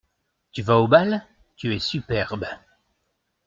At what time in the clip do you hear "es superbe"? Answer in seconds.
1.75-2.47